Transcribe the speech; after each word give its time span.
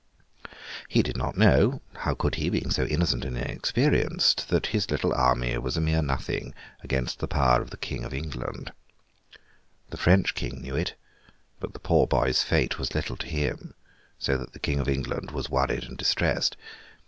He 0.89 1.03
did 1.03 1.15
not 1.15 1.37
know—how 1.37 2.15
could 2.15 2.33
he, 2.33 2.49
being 2.49 2.71
so 2.71 2.85
innocent 2.85 3.23
and 3.23 3.37
inexperienced?—that 3.37 4.65
his 4.65 4.89
little 4.89 5.13
army 5.13 5.55
was 5.59 5.77
a 5.77 5.79
mere 5.79 6.01
nothing 6.01 6.55
against 6.83 7.19
the 7.19 7.27
power 7.27 7.61
of 7.61 7.69
the 7.69 7.77
King 7.77 8.03
of 8.03 8.11
England. 8.11 8.73
The 9.91 9.97
French 9.97 10.33
King 10.33 10.63
knew 10.63 10.75
it; 10.75 10.95
but 11.59 11.73
the 11.73 11.79
poor 11.79 12.07
boy's 12.07 12.41
fate 12.41 12.79
was 12.79 12.95
little 12.95 13.17
to 13.17 13.27
him, 13.27 13.75
so 14.17 14.37
that 14.37 14.53
the 14.53 14.59
King 14.59 14.79
of 14.79 14.89
England 14.89 15.29
was 15.29 15.51
worried 15.51 15.83
and 15.83 15.99
distressed. 15.99 16.57